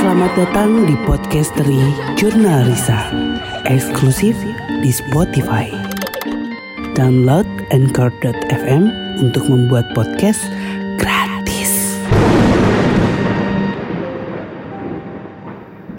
Selamat 0.00 0.32
datang 0.32 0.88
di 0.88 0.96
podcastery 1.04 1.76
Jurnal 2.16 2.64
Risa, 2.64 3.12
eksklusif 3.68 4.32
di 4.80 4.88
Spotify. 4.88 5.68
Download 6.96 7.44
Anchor.fm 7.68 8.88
untuk 9.20 9.44
membuat 9.52 9.92
podcast 9.92 10.40
gratis. 10.96 12.00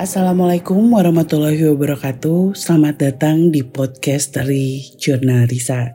Assalamualaikum 0.02 0.82
warahmatullahi 0.82 1.62
wabarakatuh. 1.70 2.58
Selamat 2.58 2.98
datang 2.98 3.54
di 3.54 3.62
podcastery 3.62 4.98
Jurnal 4.98 5.46
Risa. 5.46 5.94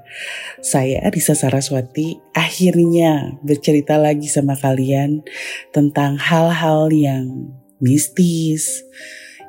Saya 0.62 1.02
Risa 1.10 1.34
Saraswati 1.34 2.22
akhirnya 2.30 3.34
bercerita 3.42 3.98
lagi 3.98 4.30
sama 4.30 4.54
kalian 4.54 5.26
tentang 5.74 6.22
hal-hal 6.22 6.94
yang 6.94 7.50
mistis, 7.82 8.84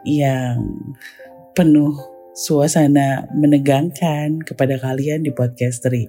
yang 0.07 0.61
penuh 1.57 1.95
suasana 2.37 3.25
menegangkan 3.33 4.45
kepada 4.45 4.77
kalian 4.77 5.25
di 5.25 5.33
podcastery. 5.33 6.05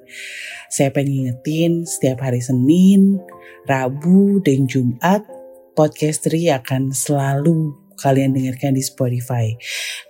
Saya 0.69 0.92
pengen 0.92 1.33
ngingetin 1.33 1.89
setiap 1.89 2.20
hari 2.20 2.45
Senin, 2.45 3.16
Rabu, 3.65 4.45
dan 4.45 4.69
Jumat 4.69 5.25
podcastery 5.73 6.52
akan 6.52 6.92
selalu 6.92 7.73
kalian 7.97 8.37
dengarkan 8.37 8.77
di 8.77 8.84
Spotify. 8.84 9.56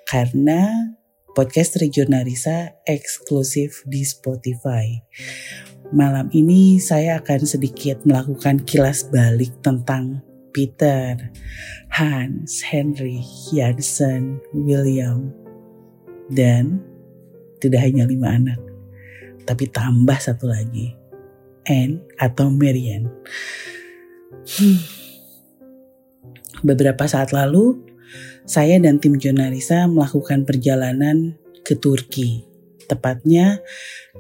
Karena 0.09 0.91
podcast 1.39 1.79
Jurnalisa 1.79 2.83
eksklusif 2.83 3.87
di 3.87 4.03
Spotify. 4.03 4.99
Malam 5.95 6.29
ini 6.35 6.83
saya 6.83 7.23
akan 7.23 7.47
sedikit 7.47 8.03
melakukan 8.03 8.67
kilas 8.67 9.07
balik 9.09 9.55
tentang 9.63 10.21
Peter, 10.51 11.31
Hans, 11.93 12.65
Henry, 12.65 13.23
Jansen, 13.53 14.43
William, 14.53 15.33
dan 16.33 16.83
tidak 17.59 17.85
hanya 17.85 18.05
lima 18.09 18.37
anak, 18.37 18.61
tapi 19.45 19.69
tambah 19.69 20.17
satu 20.17 20.49
lagi, 20.49 20.95
Anne 21.67 22.01
atau 22.17 22.49
Marian. 22.53 23.09
Hmm 24.59 24.99
Beberapa 26.59 27.07
saat 27.07 27.31
lalu, 27.31 27.79
saya 28.43 28.83
dan 28.83 28.99
tim 28.99 29.15
jurnalisa 29.15 29.87
melakukan 29.87 30.43
perjalanan 30.43 31.39
ke 31.63 31.79
Turki, 31.79 32.43
tepatnya 32.91 33.63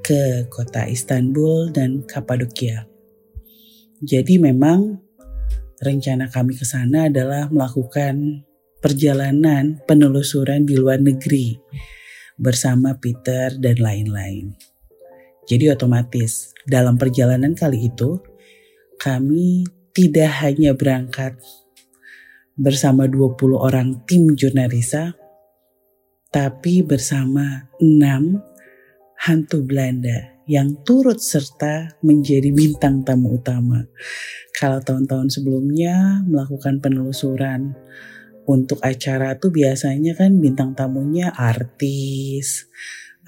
ke 0.06 0.46
kota 0.46 0.86
Istanbul 0.86 1.74
dan 1.74 2.06
Kapadokia. 2.06 2.86
Jadi 3.98 4.38
memang 4.38 5.02
rencana 5.82 6.26
kami 6.30 6.58
ke 6.58 6.66
sana 6.66 7.06
adalah 7.06 7.46
melakukan 7.50 8.44
perjalanan 8.78 9.82
penelusuran 9.86 10.66
di 10.66 10.78
luar 10.78 11.02
negeri 11.02 11.58
bersama 12.38 12.94
Peter 12.98 13.54
dan 13.58 13.76
lain-lain. 13.82 14.54
Jadi 15.48 15.64
otomatis 15.72 16.54
dalam 16.68 16.94
perjalanan 17.00 17.56
kali 17.56 17.90
itu 17.90 18.20
kami 19.00 19.66
tidak 19.96 20.30
hanya 20.46 20.76
berangkat 20.76 21.34
bersama 22.58 23.06
20 23.06 23.38
orang 23.54 24.02
tim 24.06 24.34
jurnalisa, 24.34 25.14
tapi 26.30 26.82
bersama 26.82 27.70
enam 27.82 28.42
hantu 29.18 29.66
Belanda 29.66 30.37
yang 30.48 30.80
turut 30.80 31.20
serta 31.20 32.00
menjadi 32.00 32.48
bintang 32.50 33.04
tamu 33.04 33.36
utama. 33.36 33.84
Kalau 34.56 34.80
tahun-tahun 34.80 35.28
sebelumnya 35.28 36.24
melakukan 36.24 36.80
penelusuran 36.80 37.76
untuk 38.48 38.80
acara 38.80 39.36
tuh 39.36 39.52
biasanya 39.52 40.16
kan 40.16 40.40
bintang 40.40 40.72
tamunya 40.72 41.28
artis, 41.36 42.64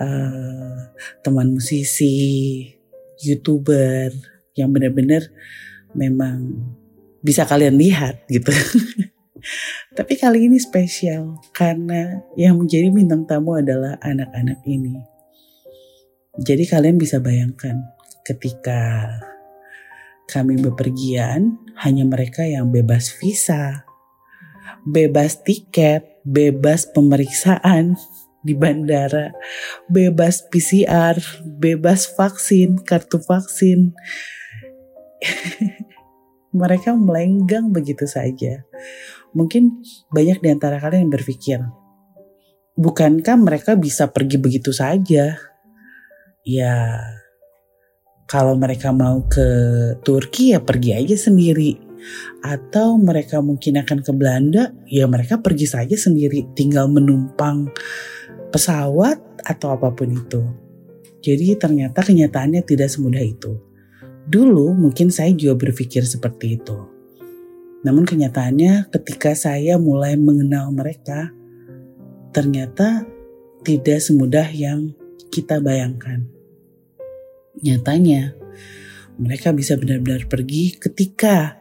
uh, 0.00 0.96
teman 1.20 1.52
musisi, 1.52 2.64
youtuber 3.20 4.16
yang 4.56 4.72
benar-benar 4.72 5.28
memang 5.92 6.56
bisa 7.20 7.44
kalian 7.44 7.76
lihat 7.76 8.24
gitu. 8.32 8.48
Tapi 9.96 10.16
kali 10.16 10.48
ini 10.48 10.56
spesial 10.56 11.36
karena 11.52 12.24
yang 12.40 12.56
menjadi 12.56 12.88
bintang 12.88 13.28
tamu 13.28 13.60
adalah 13.60 14.00
anak-anak 14.00 14.64
ini. 14.64 15.09
Jadi 16.40 16.64
kalian 16.64 16.96
bisa 16.96 17.20
bayangkan 17.20 17.84
ketika 18.24 19.12
kami 20.24 20.56
bepergian 20.56 21.60
hanya 21.84 22.08
mereka 22.08 22.48
yang 22.48 22.72
bebas 22.72 23.12
visa, 23.20 23.84
bebas 24.88 25.44
tiket, 25.44 26.24
bebas 26.24 26.88
pemeriksaan 26.88 28.00
di 28.40 28.56
bandara, 28.56 29.36
bebas 29.84 30.48
PCR, 30.48 31.20
bebas 31.44 32.08
vaksin, 32.16 32.80
kartu 32.88 33.20
vaksin. 33.20 33.92
mereka 36.50 36.96
melenggang 36.96 37.70
begitu 37.70 38.08
saja. 38.08 38.64
Mungkin 39.36 39.84
banyak 40.10 40.42
di 40.42 40.48
antara 40.50 40.82
kalian 40.82 41.06
yang 41.06 41.14
berpikir, 41.14 41.60
bukankah 42.74 43.36
mereka 43.38 43.78
bisa 43.78 44.10
pergi 44.10 44.40
begitu 44.40 44.74
saja? 44.74 45.49
Ya, 46.46 47.04
kalau 48.30 48.54
mereka 48.56 48.94
mau 48.94 49.26
ke 49.26 49.48
Turki 50.06 50.56
ya 50.56 50.62
pergi 50.62 50.96
aja 50.96 51.16
sendiri. 51.18 51.76
Atau 52.40 52.96
mereka 52.96 53.44
mungkin 53.44 53.76
akan 53.76 54.00
ke 54.00 54.12
Belanda, 54.16 54.72
ya 54.88 55.04
mereka 55.04 55.42
pergi 55.44 55.68
saja 55.68 55.92
sendiri, 55.98 56.48
tinggal 56.56 56.88
menumpang 56.88 57.68
pesawat 58.48 59.20
atau 59.44 59.76
apa 59.76 59.92
pun 59.92 60.08
itu. 60.08 60.40
Jadi 61.20 61.60
ternyata 61.60 62.00
kenyataannya 62.00 62.64
tidak 62.64 62.88
semudah 62.88 63.20
itu. 63.20 63.60
Dulu 64.24 64.72
mungkin 64.72 65.12
saya 65.12 65.34
juga 65.36 65.68
berpikir 65.68 66.06
seperti 66.08 66.56
itu. 66.56 66.76
Namun 67.84 68.04
kenyataannya 68.08 68.88
ketika 68.92 69.36
saya 69.36 69.76
mulai 69.76 70.16
mengenal 70.16 70.72
mereka, 70.72 71.32
ternyata 72.32 73.04
tidak 73.60 74.00
semudah 74.00 74.48
yang 74.48 74.96
kita 75.30 75.62
bayangkan. 75.62 76.26
Nyatanya, 77.62 78.34
mereka 79.16 79.54
bisa 79.54 79.78
benar-benar 79.78 80.26
pergi 80.26 80.74
ketika 80.76 81.60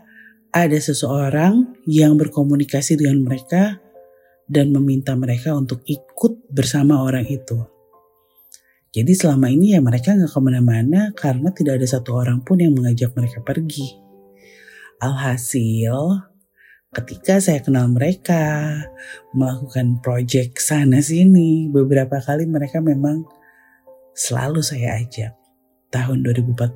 ada 0.50 0.78
seseorang 0.82 1.78
yang 1.86 2.18
berkomunikasi 2.18 2.98
dengan 2.98 3.22
mereka 3.22 3.78
dan 4.50 4.74
meminta 4.74 5.14
mereka 5.14 5.54
untuk 5.54 5.86
ikut 5.86 6.50
bersama 6.50 7.06
orang 7.06 7.30
itu. 7.30 7.62
Jadi 8.90 9.14
selama 9.14 9.54
ini 9.54 9.78
ya 9.78 9.86
mereka 9.86 10.18
nggak 10.18 10.34
ke 10.34 10.40
mana-mana 10.42 11.14
karena 11.14 11.54
tidak 11.54 11.78
ada 11.78 11.88
satu 11.88 12.18
orang 12.18 12.42
pun 12.42 12.58
yang 12.58 12.74
mengajak 12.74 13.14
mereka 13.14 13.46
pergi. 13.46 13.86
Alhasil, 14.98 16.26
ketika 16.90 17.38
saya 17.38 17.62
kenal 17.62 17.86
mereka, 17.94 18.74
melakukan 19.38 20.02
project 20.02 20.58
sana 20.58 21.06
sini, 21.06 21.70
beberapa 21.70 22.18
kali 22.18 22.50
mereka 22.50 22.82
memang 22.82 23.30
selalu 24.20 24.60
saya 24.60 25.00
ajak. 25.00 25.32
Tahun 25.96 26.20
2014, 26.28 26.76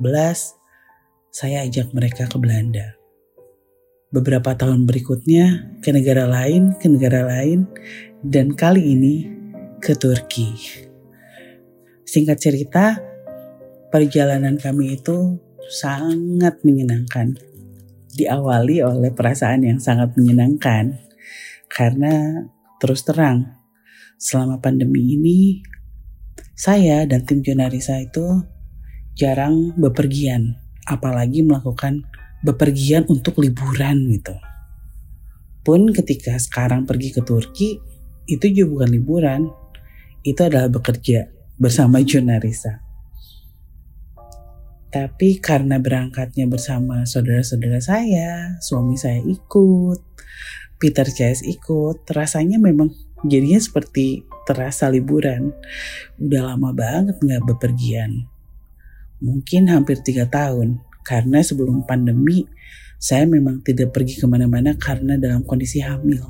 saya 1.27 1.67
ajak 1.67 1.91
mereka 1.91 2.23
ke 2.31 2.39
Belanda. 2.39 2.95
Beberapa 4.15 4.55
tahun 4.55 4.87
berikutnya 4.87 5.75
ke 5.83 5.91
negara 5.91 6.23
lain, 6.23 6.79
ke 6.79 6.87
negara 6.87 7.27
lain, 7.27 7.67
dan 8.23 8.55
kali 8.55 8.95
ini 8.95 9.27
ke 9.83 9.91
Turki. 9.99 10.55
Singkat 12.07 12.37
cerita, 12.39 12.95
perjalanan 13.91 14.55
kami 14.55 14.95
itu 14.95 15.35
sangat 15.67 16.63
menyenangkan 16.63 17.35
diawali 18.13 18.79
oleh 18.85 19.11
perasaan 19.11 19.65
yang 19.65 19.81
sangat 19.81 20.13
menyenangkan 20.13 21.01
karena 21.65 22.45
terus 22.77 23.01
terang 23.01 23.57
selama 24.21 24.61
pandemi 24.61 25.17
ini 25.17 25.65
saya 26.63 27.03
dan 27.03 27.27
tim 27.27 27.43
Jonarisa 27.43 27.99
itu 27.99 28.39
jarang 29.19 29.75
bepergian 29.75 30.55
apalagi 30.87 31.43
melakukan 31.43 32.07
bepergian 32.47 33.03
untuk 33.11 33.43
liburan 33.43 34.07
gitu. 34.07 34.39
Pun 35.67 35.91
ketika 35.91 36.39
sekarang 36.39 36.87
pergi 36.87 37.11
ke 37.11 37.21
Turki 37.23 37.83
itu 38.31 38.45
juga 38.55 38.79
bukan 38.79 38.89
liburan. 38.95 39.41
Itu 40.23 40.47
adalah 40.47 40.71
bekerja 40.71 41.27
bersama 41.59 41.99
Jonarisa 42.07 42.83
tapi 44.93 45.41
karena 45.41 45.81
berangkatnya 45.81 46.45
bersama 46.45 47.01
saudara-saudara 47.09 47.81
saya, 47.81 48.61
suami 48.61 48.93
saya 48.93 49.25
ikut, 49.25 49.97
Peter 50.77 51.09
Chase 51.09 51.41
ikut, 51.49 52.05
rasanya 52.13 52.61
memang 52.61 52.93
jadinya 53.25 53.57
seperti 53.57 54.21
terasa 54.43 54.87
liburan. 54.91 55.51
Udah 56.19 56.53
lama 56.53 56.71
banget 56.75 57.19
nggak 57.19 57.43
bepergian. 57.47 58.27
Mungkin 59.23 59.71
hampir 59.71 60.03
tiga 60.03 60.27
tahun, 60.27 60.83
karena 61.07 61.39
sebelum 61.43 61.83
pandemi 61.87 62.47
saya 63.03 63.27
memang 63.27 63.59
tidak 63.63 63.91
pergi 63.91 64.19
ke 64.19 64.25
mana-mana 64.27 64.79
karena 64.79 65.19
dalam 65.19 65.43
kondisi 65.43 65.83
hamil. 65.83 66.23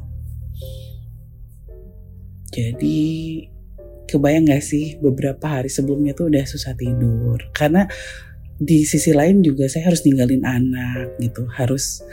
Jadi 2.54 3.01
kebayang 4.10 4.45
gak 4.45 4.62
sih 4.62 4.98
beberapa 5.01 5.57
hari 5.57 5.74
sebelumnya 5.74 6.13
tuh 6.13 6.30
udah 6.30 6.45
susah 6.45 6.77
tidur 6.77 7.42
karena 7.50 7.89
di 8.62 8.86
sisi 8.86 9.10
lain 9.10 9.42
juga 9.42 9.65
saya 9.65 9.89
harus 9.89 10.06
ninggalin 10.06 10.45
anak 10.45 11.18
gitu 11.18 11.50
harus 11.50 12.06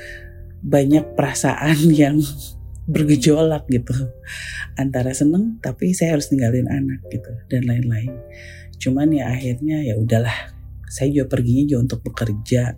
banyak 0.65 1.05
perasaan 1.13 1.77
yang 2.03 2.17
bergejolak 2.91 3.71
gitu. 3.71 3.95
Antara 4.75 5.15
seneng 5.15 5.63
tapi 5.63 5.95
saya 5.95 6.19
harus 6.19 6.29
ninggalin 6.35 6.67
anak 6.67 7.01
gitu 7.09 7.31
dan 7.47 7.65
lain-lain. 7.71 8.11
Cuman 8.83 9.15
ya 9.15 9.31
akhirnya 9.31 9.87
ya 9.87 9.95
udahlah. 9.95 10.59
Saya 10.91 11.15
juga 11.15 11.39
perginya 11.39 11.71
juga 11.71 11.81
untuk 11.87 12.01
bekerja 12.03 12.75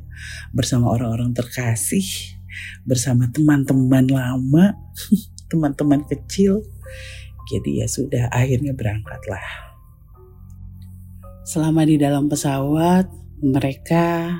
bersama 0.52 0.92
orang-orang 0.92 1.32
terkasih 1.32 2.04
bersama 2.84 3.32
teman-teman 3.32 4.04
lama 4.12 4.76
teman-teman 5.50 6.04
kecil. 6.04 6.60
Jadi 7.48 7.80
ya 7.80 7.88
sudah 7.88 8.28
akhirnya 8.28 8.76
berangkatlah. 8.76 9.42
Selama 11.42 11.82
di 11.88 11.98
dalam 11.98 12.28
pesawat 12.28 13.08
mereka 13.42 14.38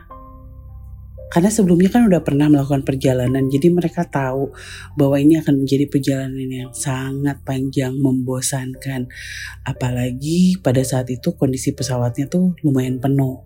karena 1.33 1.49
sebelumnya 1.49 1.89
kan 1.89 2.05
udah 2.05 2.21
pernah 2.21 2.53
melakukan 2.53 2.85
perjalanan 2.85 3.49
jadi 3.49 3.73
mereka 3.73 4.05
tahu 4.05 4.53
bahwa 5.01 5.17
ini 5.17 5.41
akan 5.41 5.65
menjadi 5.65 5.89
perjalanan 5.89 6.45
yang 6.45 6.73
sangat 6.77 7.41
panjang 7.41 7.97
membosankan. 7.97 9.09
Apalagi 9.65 10.61
pada 10.61 10.85
saat 10.85 11.09
itu 11.09 11.33
kondisi 11.33 11.73
pesawatnya 11.73 12.29
tuh 12.29 12.53
lumayan 12.61 13.01
penuh. 13.01 13.41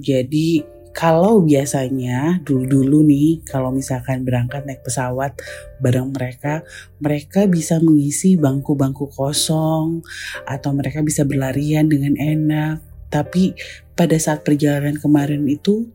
Jadi 0.00 0.64
kalau 0.96 1.44
biasanya 1.44 2.40
dulu-dulu 2.48 3.04
nih 3.04 3.44
kalau 3.44 3.76
misalkan 3.76 4.24
berangkat 4.24 4.64
naik 4.64 4.80
pesawat 4.80 5.36
bareng 5.84 6.16
mereka 6.16 6.64
mereka 7.00 7.44
bisa 7.44 7.76
mengisi 7.80 8.40
bangku-bangku 8.40 9.12
kosong 9.12 10.00
atau 10.48 10.70
mereka 10.72 11.04
bisa 11.04 11.28
berlarian 11.28 11.92
dengan 11.92 12.16
enak. 12.16 12.80
Tapi 13.12 13.52
pada 13.92 14.16
saat 14.16 14.40
perjalanan 14.40 14.96
kemarin 14.96 15.44
itu 15.44 15.92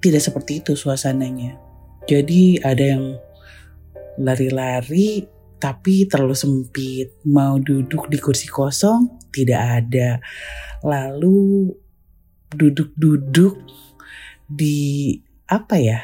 tidak 0.00 0.22
seperti 0.24 0.64
itu 0.64 0.72
suasananya. 0.74 1.60
Jadi 2.08 2.58
ada 2.60 2.84
yang 2.96 3.04
lari-lari 4.20 5.28
tapi 5.60 6.08
terlalu 6.08 6.34
sempit. 6.34 7.20
Mau 7.28 7.60
duduk 7.60 8.08
di 8.08 8.16
kursi 8.16 8.48
kosong 8.48 9.30
tidak 9.30 9.84
ada. 9.84 10.18
Lalu 10.82 11.68
duduk-duduk 12.50 13.54
di 14.48 15.14
apa 15.46 15.76
ya? 15.76 16.00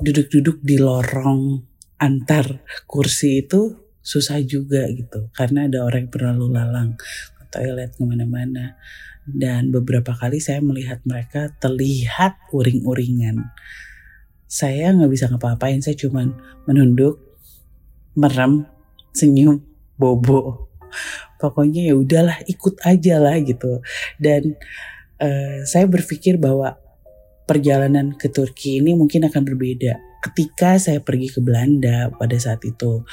Duduk-duduk 0.00 0.64
di 0.64 0.80
lorong 0.80 1.70
antar 2.00 2.64
kursi 2.88 3.44
itu 3.44 3.76
susah 4.00 4.40
juga 4.40 4.88
gitu 4.88 5.28
karena 5.36 5.68
ada 5.68 5.84
orang 5.84 6.08
yang 6.08 6.12
berlalu 6.12 6.46
lalang 6.48 6.96
toilet 7.50 7.92
ke 7.94 8.02
mana-mana 8.06 8.78
dan 9.28 9.70
beberapa 9.70 10.16
kali 10.16 10.40
saya 10.40 10.64
melihat 10.64 11.02
mereka 11.04 11.52
terlihat 11.60 12.40
uring-uringan. 12.50 13.52
Saya 14.50 14.90
nggak 14.90 15.10
bisa 15.12 15.30
ngapa-ngapain, 15.30 15.78
saya 15.78 15.94
cuman 15.94 16.34
menunduk, 16.66 17.22
merem, 18.18 18.66
senyum, 19.14 19.62
bobo. 19.94 20.66
Pokoknya 21.38 21.92
ya 21.92 21.94
udahlah 21.94 22.42
ikut 22.50 22.82
aja 22.82 23.22
lah 23.22 23.38
gitu. 23.38 23.78
Dan 24.18 24.58
uh, 25.22 25.62
saya 25.62 25.86
berpikir 25.86 26.36
bahwa 26.36 26.74
perjalanan 27.46 28.18
ke 28.18 28.26
Turki 28.26 28.82
ini 28.82 28.98
mungkin 28.98 29.30
akan 29.30 29.42
berbeda. 29.46 29.98
Ketika 30.20 30.76
saya 30.76 31.00
pergi 31.00 31.32
ke 31.32 31.40
Belanda 31.40 32.10
pada 32.12 32.36
saat 32.36 32.60
itu, 32.66 33.06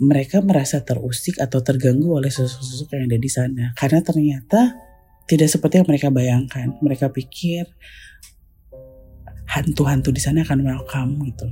mereka 0.00 0.40
merasa 0.40 0.80
terusik 0.80 1.36
atau 1.36 1.60
terganggu 1.60 2.16
oleh 2.16 2.32
sosok-sosok 2.32 2.96
yang 2.96 3.04
ada 3.12 3.18
di 3.20 3.30
sana. 3.30 3.64
Karena 3.76 4.00
ternyata 4.00 4.60
tidak 5.28 5.52
seperti 5.52 5.84
yang 5.84 5.88
mereka 5.88 6.08
bayangkan. 6.08 6.72
Mereka 6.80 7.12
pikir 7.12 7.68
hantu-hantu 9.44 10.08
di 10.08 10.20
sana 10.24 10.40
akan 10.40 10.64
welcome 10.64 11.12
gitu. 11.28 11.48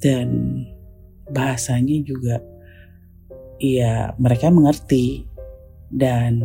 Dan 0.00 0.28
bahasanya 1.28 2.00
juga 2.00 2.40
ya 3.60 4.16
mereka 4.16 4.48
mengerti 4.48 5.28
dan 5.92 6.40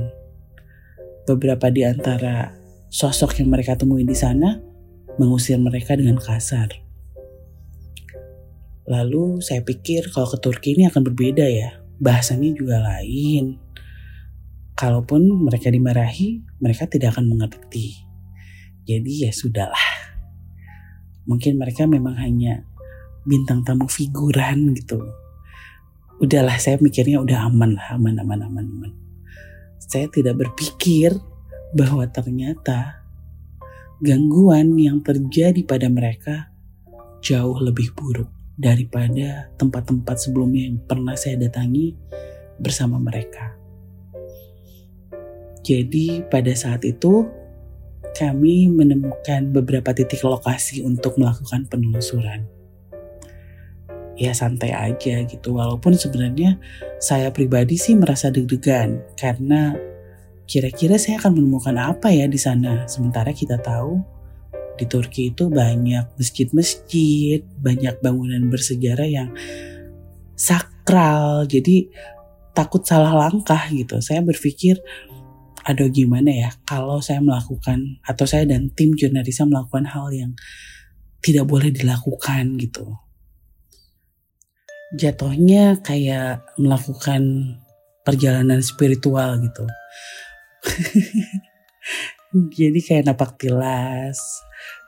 beberapa 1.24 1.72
di 1.72 1.88
antara 1.88 2.52
sosok 2.92 3.40
yang 3.40 3.48
mereka 3.48 3.80
temui 3.80 4.04
di 4.04 4.18
sana 4.18 4.60
mengusir 5.16 5.56
mereka 5.56 5.96
dengan 5.96 6.20
kasar. 6.20 6.89
Lalu 8.90 9.38
saya 9.46 9.62
pikir 9.62 10.10
kalau 10.10 10.26
ke 10.26 10.42
Turki 10.42 10.74
ini 10.74 10.90
akan 10.90 11.06
berbeda 11.06 11.46
ya, 11.46 11.78
bahasanya 12.02 12.58
juga 12.58 12.82
lain 12.82 13.62
kalaupun 14.74 15.46
mereka 15.46 15.70
dimarahi, 15.70 16.42
mereka 16.58 16.90
tidak 16.90 17.14
akan 17.14 17.30
mengerti. 17.30 18.02
Jadi 18.90 19.30
ya 19.30 19.32
sudahlah. 19.36 20.18
Mungkin 21.30 21.62
mereka 21.62 21.86
memang 21.86 22.18
hanya 22.18 22.66
bintang 23.30 23.62
tamu 23.62 23.86
figuran 23.86 24.74
gitu. 24.74 24.98
Udahlah 26.18 26.58
saya 26.58 26.82
mikirnya 26.82 27.22
udah 27.22 27.46
aman 27.46 27.78
lah, 27.78 27.94
aman, 27.94 28.18
aman, 28.18 28.42
aman, 28.42 28.66
aman. 28.66 28.92
Saya 29.78 30.10
tidak 30.10 30.42
berpikir 30.42 31.14
bahwa 31.78 32.10
ternyata 32.10 33.06
gangguan 34.02 34.74
yang 34.82 35.06
terjadi 35.06 35.62
pada 35.62 35.86
mereka 35.94 36.50
jauh 37.22 37.62
lebih 37.62 37.94
buruk 37.94 38.39
daripada 38.60 39.48
tempat-tempat 39.56 40.20
sebelumnya 40.20 40.68
yang 40.68 40.78
pernah 40.84 41.16
saya 41.16 41.40
datangi 41.40 41.96
bersama 42.60 43.00
mereka. 43.00 43.56
Jadi 45.64 46.28
pada 46.28 46.52
saat 46.52 46.84
itu 46.84 47.24
kami 48.12 48.68
menemukan 48.68 49.56
beberapa 49.56 49.96
titik 49.96 50.20
lokasi 50.28 50.84
untuk 50.84 51.16
melakukan 51.16 51.72
penelusuran. 51.72 52.44
Ya 54.20 54.36
santai 54.36 54.76
aja 54.76 55.24
gitu, 55.24 55.56
walaupun 55.56 55.96
sebenarnya 55.96 56.60
saya 57.00 57.32
pribadi 57.32 57.80
sih 57.80 57.96
merasa 57.96 58.28
deg-degan 58.28 59.00
karena 59.16 59.80
kira-kira 60.44 61.00
saya 61.00 61.24
akan 61.24 61.40
menemukan 61.40 61.80
apa 61.80 62.12
ya 62.12 62.28
di 62.28 62.36
sana. 62.36 62.84
Sementara 62.92 63.32
kita 63.32 63.56
tahu 63.64 64.19
di 64.80 64.88
Turki 64.88 65.36
itu 65.36 65.52
banyak 65.52 66.16
masjid-masjid, 66.16 67.44
banyak 67.60 68.00
bangunan 68.00 68.48
bersejarah 68.48 69.04
yang 69.06 69.30
sakral. 70.40 71.44
Jadi 71.44 71.92
takut 72.56 72.88
salah 72.88 73.12
langkah 73.12 73.68
gitu. 73.68 74.00
Saya 74.00 74.24
berpikir 74.24 74.80
aduh 75.68 75.92
gimana 75.92 76.32
ya 76.32 76.50
kalau 76.64 77.04
saya 77.04 77.20
melakukan 77.20 78.00
atau 78.08 78.24
saya 78.24 78.48
dan 78.48 78.72
tim 78.72 78.96
jurnalisa 78.96 79.44
melakukan 79.44 79.86
hal 79.92 80.08
yang 80.16 80.32
tidak 81.20 81.46
boleh 81.46 81.70
dilakukan 81.70 82.56
gitu. 82.56 82.96
Jatuhnya 84.96 85.84
kayak 85.86 86.58
melakukan 86.58 87.54
perjalanan 88.02 88.64
spiritual 88.64 89.38
gitu. 89.44 89.68
Jadi 92.58 92.80
kayak 92.82 93.10
napak 93.10 93.38
tilas, 93.38 94.18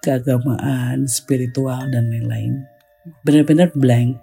keagamaan, 0.02 1.06
spiritual 1.06 1.88
dan 1.94 2.10
lain-lain. 2.10 2.66
Benar-benar 3.26 3.74
blank 3.74 4.18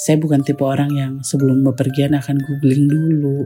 saya 0.00 0.16
bukan 0.16 0.40
tipe 0.40 0.64
orang 0.64 0.96
yang 0.96 1.12
sebelum 1.20 1.60
bepergian 1.60 2.16
akan 2.16 2.40
googling 2.40 2.88
dulu, 2.88 3.44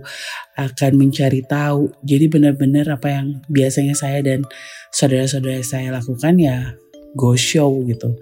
akan 0.55 0.93
mencari 0.95 1.43
tahu. 1.43 1.91
Jadi 2.07 2.31
benar-benar 2.31 2.95
apa 2.95 3.11
yang 3.11 3.43
biasanya 3.51 3.99
saya 3.99 4.23
dan 4.23 4.47
saudara-saudara 4.95 5.67
saya 5.67 5.91
lakukan 5.91 6.39
ya 6.39 6.79
go 7.19 7.35
show 7.35 7.83
gitu. 7.91 8.15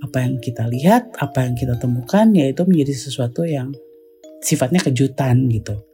Apa 0.00 0.24
yang 0.24 0.40
kita 0.40 0.64
lihat, 0.64 1.12
apa 1.20 1.44
yang 1.44 1.52
kita 1.60 1.76
temukan 1.76 2.24
ya 2.32 2.48
itu 2.48 2.64
menjadi 2.64 2.96
sesuatu 2.96 3.44
yang 3.44 3.68
sifatnya 4.40 4.80
kejutan 4.80 5.44
gitu. 5.52 5.84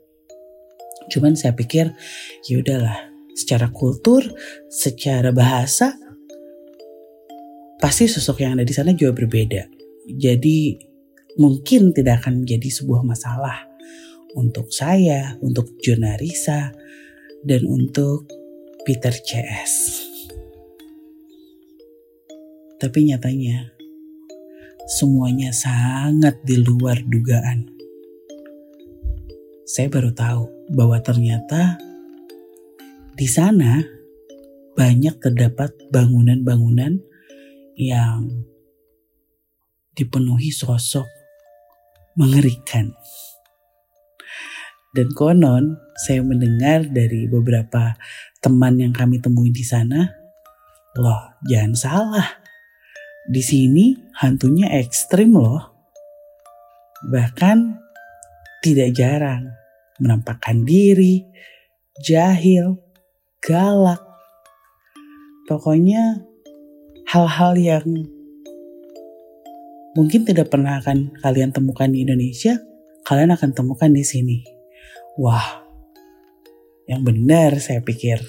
Cuman 1.10 1.34
saya 1.34 1.58
pikir 1.58 1.90
ya 2.46 2.62
udahlah, 2.62 3.10
secara 3.34 3.66
kultur, 3.74 4.22
secara 4.70 5.34
bahasa 5.34 5.98
pasti 7.80 8.04
sosok 8.06 8.44
yang 8.44 8.60
ada 8.60 8.64
di 8.68 8.74
sana 8.76 8.92
juga 8.92 9.16
berbeda. 9.16 9.66
Jadi 10.06 10.76
mungkin 11.40 11.96
tidak 11.96 12.24
akan 12.24 12.44
menjadi 12.44 12.68
sebuah 12.68 13.02
masalah 13.02 13.66
untuk 14.36 14.70
saya, 14.70 15.40
untuk 15.40 15.80
Jona 15.80 16.14
Risa, 16.20 16.70
dan 17.42 17.64
untuk 17.66 18.28
Peter 18.84 19.10
CS. 19.10 20.04
Tapi 22.80 22.98
nyatanya 23.12 23.72
semuanya 24.88 25.52
sangat 25.52 26.40
di 26.44 26.60
luar 26.60 27.00
dugaan. 27.04 27.68
Saya 29.68 29.86
baru 29.92 30.10
tahu 30.10 30.74
bahwa 30.74 30.98
ternyata 30.98 31.78
di 33.14 33.28
sana 33.28 33.84
banyak 34.74 35.20
terdapat 35.20 35.76
bangunan-bangunan 35.92 37.09
yang 37.78 38.26
dipenuhi 39.94 40.48
sosok 40.54 41.06
mengerikan. 42.16 42.94
Dan 44.90 45.14
konon 45.14 45.78
saya 45.94 46.24
mendengar 46.26 46.82
dari 46.90 47.30
beberapa 47.30 47.94
teman 48.42 48.74
yang 48.80 48.90
kami 48.90 49.22
temui 49.22 49.54
di 49.54 49.62
sana, 49.62 50.10
loh 50.98 51.38
jangan 51.46 51.74
salah, 51.78 52.28
di 53.30 53.38
sini 53.38 53.94
hantunya 54.18 54.66
ekstrim 54.82 55.30
loh. 55.38 55.70
Bahkan 57.06 57.58
tidak 58.66 58.90
jarang 58.92 59.54
menampakkan 60.02 60.66
diri, 60.66 61.22
jahil, 62.02 62.80
galak. 63.44 64.00
Pokoknya 65.46 66.29
hal-hal 67.10 67.58
yang 67.58 67.86
mungkin 69.98 70.22
tidak 70.22 70.46
pernah 70.46 70.78
akan 70.78 71.10
kalian 71.18 71.50
temukan 71.50 71.90
di 71.90 72.06
Indonesia, 72.06 72.62
kalian 73.02 73.34
akan 73.34 73.50
temukan 73.50 73.90
di 73.90 74.06
sini. 74.06 74.46
Wah, 75.18 75.66
yang 76.86 77.02
benar 77.02 77.58
saya 77.58 77.82
pikir. 77.82 78.22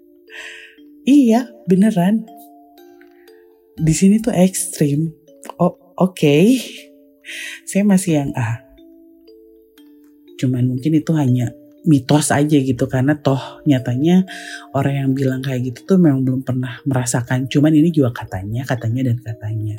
iya, 1.04 1.52
beneran. 1.68 2.24
Di 3.76 3.92
sini 3.92 4.24
tuh 4.24 4.32
ekstrim. 4.32 5.12
Oh, 5.60 5.76
oke. 6.00 6.16
Okay. 6.16 6.56
Saya 7.68 7.84
masih 7.88 8.20
yang 8.20 8.30
ah. 8.36 8.60
Cuman 10.36 10.68
mungkin 10.68 10.98
itu 10.98 11.12
hanya 11.14 11.54
mitos 11.82 12.30
aja 12.30 12.58
gitu 12.62 12.86
karena 12.86 13.18
toh 13.18 13.62
nyatanya 13.66 14.22
orang 14.70 14.94
yang 15.02 15.10
bilang 15.18 15.40
kayak 15.42 15.66
gitu 15.72 15.94
tuh 15.94 15.98
memang 15.98 16.22
belum 16.22 16.40
pernah 16.46 16.78
merasakan. 16.86 17.50
Cuman 17.50 17.74
ini 17.74 17.90
juga 17.90 18.14
katanya 18.14 18.62
katanya 18.62 19.10
dan 19.10 19.18
katanya. 19.18 19.76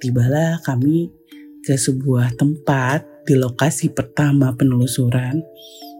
Tibalah 0.00 0.64
kami 0.64 1.12
ke 1.60 1.76
sebuah 1.76 2.38
tempat 2.40 3.26
di 3.26 3.34
lokasi 3.36 3.92
pertama 3.92 4.54
penelusuran 4.54 5.42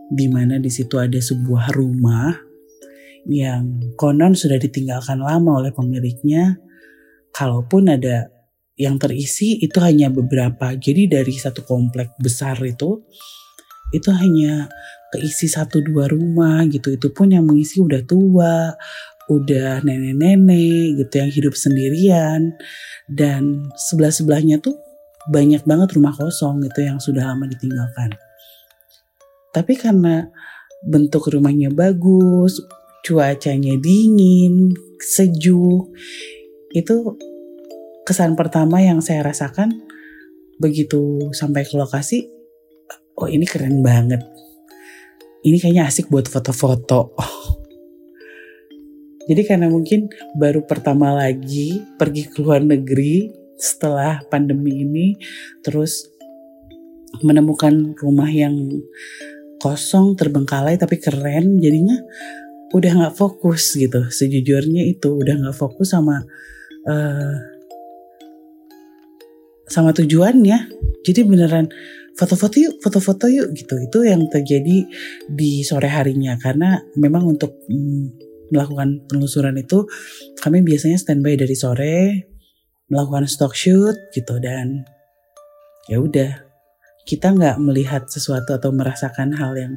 di 0.07 0.27
mana 0.31 0.57
di 0.63 0.71
situ 0.71 0.97
ada 0.97 1.19
sebuah 1.19 1.75
rumah 1.75 2.31
yang 3.27 3.83
konon 3.99 4.39
sudah 4.39 4.57
ditinggalkan 4.57 5.21
lama 5.21 5.61
oleh 5.61 5.75
pemiliknya. 5.75 6.57
Kalaupun 7.35 7.93
ada 7.93 8.33
yang 8.81 8.97
terisi 8.97 9.61
itu 9.61 9.77
hanya 9.85 10.09
beberapa. 10.09 10.73
Jadi 10.73 11.11
dari 11.11 11.35
satu 11.37 11.61
komplek 11.67 12.17
besar 12.17 12.57
itu 12.65 13.05
itu 13.95 14.11
hanya 14.11 14.69
keisi 15.17 15.49
satu 15.49 15.81
dua 15.81 16.13
rumah 16.13 16.61
gitu. 16.69 16.93
Itu 16.93 17.11
pun 17.17 17.33
yang 17.33 17.49
mengisi 17.49 17.81
udah 17.81 18.05
tua 18.05 18.77
udah 19.27 19.83
nenek-nenek 19.83 21.03
gitu 21.03 21.15
yang 21.19 21.31
hidup 21.33 21.55
sendirian. 21.57 22.53
Dan 23.09 23.73
sebelah 23.75 24.13
sebelahnya 24.13 24.61
tuh 24.61 24.77
banyak 25.33 25.65
banget 25.65 25.97
rumah 25.97 26.13
kosong 26.15 26.63
gitu 26.69 26.85
yang 26.85 27.01
sudah 27.01 27.33
lama 27.33 27.49
ditinggalkan. 27.49 28.15
Tapi 29.51 29.73
karena 29.75 30.29
bentuk 30.85 31.33
rumahnya 31.33 31.73
bagus 31.73 32.61
cuacanya 33.07 33.79
dingin 33.79 34.75
sejuk 34.99 35.95
itu 36.75 36.97
kesan 38.07 38.35
pertama 38.39 38.83
yang 38.83 38.99
saya 38.99 39.27
rasakan 39.27 39.71
begitu 40.59 41.31
sampai 41.31 41.63
ke 41.63 41.75
lokasi 41.79 42.27
oh 43.19 43.31
ini 43.31 43.47
keren 43.49 43.81
banget 43.81 44.21
ini 45.47 45.63
kayaknya 45.63 45.87
asik 45.87 46.11
buat 46.11 46.27
foto-foto. 46.27 47.15
Jadi 49.31 49.43
karena 49.47 49.71
mungkin 49.71 50.11
baru 50.39 50.67
pertama 50.67 51.15
lagi 51.15 51.83
pergi 51.99 52.31
ke 52.31 52.43
luar 52.43 52.63
negeri 52.63 53.31
setelah 53.59 54.23
pandemi 54.27 54.87
ini, 54.87 55.07
terus 55.63 56.07
menemukan 57.23 57.95
rumah 57.99 58.31
yang 58.31 58.55
kosong, 59.63 60.19
terbengkalai 60.19 60.79
tapi 60.79 60.99
keren, 60.99 61.59
jadinya 61.59 61.99
udah 62.71 62.93
nggak 63.03 63.17
fokus 63.19 63.75
gitu. 63.75 64.07
Sejujurnya 64.11 64.87
itu 64.87 65.15
udah 65.15 65.35
nggak 65.43 65.59
fokus 65.59 65.95
sama 65.95 66.23
uh, 66.87 67.35
sama 69.67 69.91
tujuannya. 69.91 70.71
Jadi 71.03 71.21
beneran 71.27 71.67
foto-foto 72.17 72.57
yuk, 72.57 72.75
foto-foto 72.81 73.29
yuk 73.29 73.53
gitu. 73.53 73.77
Itu 73.77 74.03
yang 74.09 74.27
terjadi 74.33 74.89
di 75.29 75.53
sore 75.63 75.93
harinya. 75.93 76.41
Karena 76.41 76.81
memang 76.97 77.37
untuk 77.37 77.69
mm, 77.69 78.05
melakukan 78.51 79.05
penelusuran 79.07 79.55
itu 79.61 79.85
kami 80.41 80.65
biasanya 80.65 80.97
standby 80.97 81.37
dari 81.37 81.53
sore 81.53 82.27
melakukan 82.89 83.29
stock 83.29 83.53
shoot 83.53 83.95
gitu. 84.17 84.41
Dan 84.41 84.89
ya 85.93 86.01
udah 86.01 86.43
kita 87.05 87.37
nggak 87.37 87.61
melihat 87.63 88.09
sesuatu 88.09 88.57
atau 88.57 88.73
merasakan 88.73 89.37
hal 89.37 89.53
yang 89.55 89.73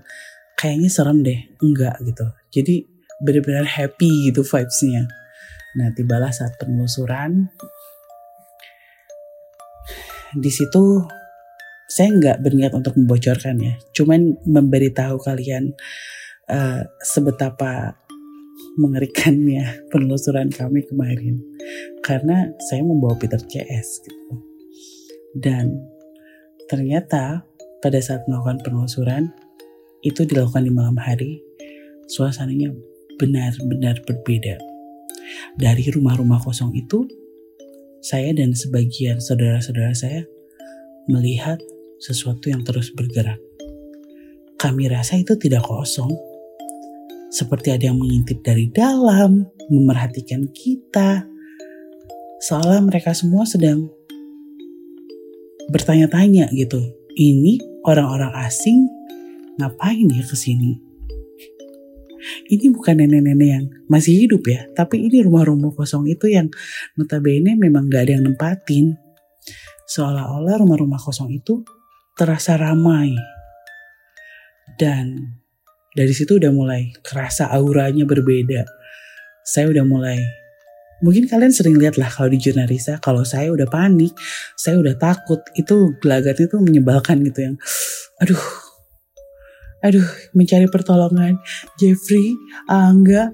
kayaknya 0.56 0.90
serem 0.90 1.22
deh. 1.22 1.40
Enggak 1.60 2.00
gitu. 2.08 2.26
Jadi 2.56 2.88
benar-benar 3.20 3.68
happy 3.68 4.32
gitu 4.32 4.48
vibesnya. 4.48 5.12
Nah 5.76 5.92
tibalah 5.92 6.32
saat 6.32 6.56
penelusuran. 6.56 7.52
Di 10.30 10.52
situ 10.54 11.04
saya 11.90 12.14
nggak 12.14 12.46
berniat 12.46 12.72
untuk 12.78 12.94
membocorkan 12.96 13.58
ya, 13.58 13.74
cuman 13.98 14.38
memberitahu 14.46 15.18
kalian 15.26 15.74
uh, 16.46 16.86
sebetapa 17.02 17.98
mengerikannya 18.78 19.66
penelusuran 19.92 20.54
kami 20.54 20.86
kemarin. 20.86 21.42
Karena 22.06 22.54
saya 22.70 22.86
membawa 22.86 23.18
Peter 23.18 23.42
CS 23.42 24.06
gitu. 24.06 24.34
Dan 25.34 25.78
ternyata 26.70 27.46
pada 27.82 28.00
saat 28.02 28.26
melakukan 28.30 28.62
penelusuran 28.62 29.34
itu 30.06 30.24
dilakukan 30.24 30.64
di 30.64 30.72
malam 30.72 30.96
hari 30.96 31.42
suasananya 32.08 32.72
benar-benar 33.20 34.02
berbeda. 34.06 34.58
Dari 35.60 35.86
rumah-rumah 35.92 36.42
kosong 36.42 36.74
itu 36.74 37.06
saya 38.00 38.32
dan 38.32 38.56
sebagian 38.56 39.20
saudara-saudara 39.20 39.92
saya 39.94 40.24
melihat 41.06 41.60
sesuatu 42.00 42.48
yang 42.48 42.64
terus 42.64 42.92
bergerak. 42.96 43.40
Kami 44.60 44.92
rasa 44.92 45.16
itu 45.16 45.40
tidak 45.40 45.64
kosong. 45.68 46.12
Seperti 47.30 47.72
ada 47.72 47.94
yang 47.94 48.00
mengintip 48.00 48.44
dari 48.44 48.68
dalam, 48.74 49.48
memerhatikan 49.70 50.50
kita. 50.52 51.24
Seolah 52.44 52.82
mereka 52.84 53.14
semua 53.14 53.46
sedang 53.46 53.88
bertanya-tanya 55.70 56.50
gitu. 56.52 56.82
Ini 57.14 57.84
orang-orang 57.86 58.34
asing 58.44 58.90
ngapain 59.62 60.10
ya 60.10 60.24
ke 60.26 60.36
sini? 60.36 60.80
Ini 62.52 62.68
bukan 62.76 63.00
nenek-nenek 63.00 63.48
yang 63.48 63.66
masih 63.88 64.28
hidup 64.28 64.44
ya, 64.44 64.68
tapi 64.76 65.08
ini 65.08 65.24
rumah-rumah 65.24 65.72
kosong 65.72 66.04
itu 66.12 66.28
yang 66.28 66.52
notabene 67.00 67.56
memang 67.56 67.88
gak 67.88 68.10
ada 68.10 68.20
yang 68.20 68.28
nempatin. 68.28 69.00
Seolah-olah 69.88 70.60
rumah-rumah 70.60 71.00
kosong 71.00 71.32
itu 71.32 71.64
terasa 72.20 72.60
ramai. 72.60 73.16
Dan 74.76 75.40
dari 75.96 76.12
situ 76.12 76.36
udah 76.36 76.52
mulai 76.52 76.92
kerasa 77.00 77.48
auranya 77.48 78.04
berbeda. 78.04 78.68
Saya 79.48 79.72
udah 79.72 79.88
mulai 79.88 80.20
Mungkin 81.00 81.32
kalian 81.32 81.56
sering 81.56 81.80
lihat 81.80 81.96
lah 81.96 82.12
kalau 82.12 82.28
di 82.28 82.36
jurnalisa, 82.36 83.00
kalau 83.00 83.24
saya 83.24 83.56
udah 83.56 83.72
panik, 83.72 84.12
saya 84.60 84.84
udah 84.84 85.00
takut, 85.00 85.40
itu 85.56 85.96
gelagatnya 86.04 86.52
tuh 86.52 86.60
menyebalkan 86.60 87.24
gitu 87.24 87.40
yang, 87.40 87.56
aduh, 88.20 88.44
aduh, 89.80 90.04
mencari 90.36 90.68
pertolongan, 90.68 91.40
Jeffrey, 91.80 92.36
Angga, 92.68 93.32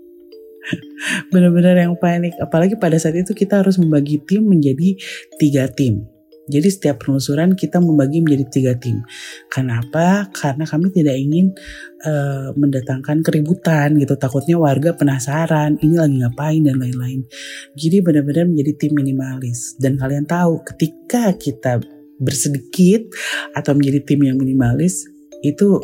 benar-benar 1.32 1.76
yang 1.76 2.00
panik. 2.00 2.32
Apalagi 2.40 2.80
pada 2.80 2.96
saat 2.96 3.20
itu 3.20 3.36
kita 3.36 3.60
harus 3.60 3.76
membagi 3.76 4.24
tim 4.24 4.48
menjadi 4.48 4.96
tiga 5.36 5.68
tim. 5.68 6.13
Jadi 6.44 6.68
setiap 6.68 7.00
penelusuran 7.00 7.56
kita 7.56 7.80
membagi 7.80 8.20
menjadi 8.20 8.44
tiga 8.52 8.72
tim. 8.76 9.00
Kenapa? 9.48 10.28
Karena 10.28 10.68
kami 10.68 10.92
tidak 10.92 11.16
ingin 11.16 11.56
uh, 12.04 12.52
mendatangkan 12.52 13.24
keributan 13.24 13.96
gitu. 13.96 14.12
Takutnya 14.20 14.60
warga 14.60 14.92
penasaran, 14.92 15.80
ini 15.80 15.96
lagi 15.96 16.20
ngapain 16.20 16.60
dan 16.60 16.76
lain-lain. 16.76 17.24
Jadi 17.72 17.96
benar-benar 18.04 18.44
menjadi 18.44 18.72
tim 18.76 18.92
minimalis. 18.92 19.72
Dan 19.80 19.96
kalian 19.96 20.28
tahu 20.28 20.60
ketika 20.68 21.32
kita 21.32 21.80
bersedikit 22.20 23.08
atau 23.56 23.72
menjadi 23.72 24.04
tim 24.04 24.20
yang 24.28 24.36
minimalis, 24.36 25.08
itu 25.40 25.80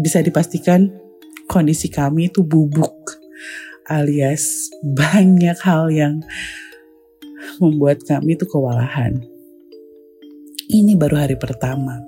bisa 0.00 0.24
dipastikan 0.24 0.90
kondisi 1.46 1.92
kami 1.92 2.32
itu 2.32 2.40
bubuk 2.42 3.20
alias 3.86 4.72
banyak 4.80 5.56
hal 5.60 5.92
yang 5.92 6.24
membuat 7.60 8.00
kami 8.08 8.34
itu 8.34 8.48
kewalahan 8.48 9.20
ini 10.70 10.96
baru 10.96 11.20
hari 11.20 11.36
pertama. 11.36 12.00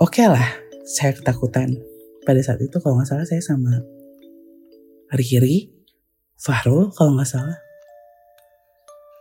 Oke 0.00 0.24
okay 0.24 0.26
lah, 0.28 0.48
saya 0.88 1.12
ketakutan. 1.12 1.76
Pada 2.24 2.40
saat 2.40 2.56
itu 2.64 2.80
kalau 2.80 2.96
nggak 2.96 3.08
salah 3.08 3.26
saya 3.28 3.42
sama 3.44 3.84
Riri, 5.12 5.68
Fahrul 6.40 6.88
kalau 6.96 7.20
nggak 7.20 7.28
salah. 7.28 7.58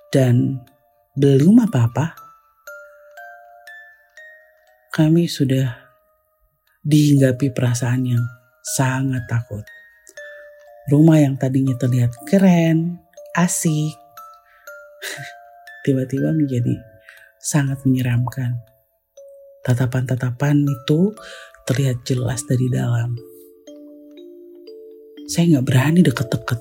Dan 0.07 0.62
belum 1.19 1.67
apa-apa, 1.67 2.15
kami 4.93 5.27
sudah 5.27 5.67
dihinggapi 6.85 7.51
perasaan 7.51 8.07
yang 8.07 8.23
sangat 8.63 9.27
takut. 9.27 9.65
Rumah 10.88 11.17
yang 11.19 11.35
tadinya 11.35 11.75
terlihat 11.75 12.12
keren, 12.27 13.03
asik, 13.35 13.95
tiba-tiba 15.83 16.31
menjadi 16.31 16.92
sangat 17.43 17.83
menyeramkan. 17.83 18.55
Tatapan-tatapan 19.67 20.63
itu 20.63 21.12
terlihat 21.67 22.07
jelas 22.07 22.43
dari 22.47 22.67
dalam. 22.71 23.15
Saya 25.27 25.55
nggak 25.55 25.67
berani 25.67 26.00
deket-deket. 26.03 26.59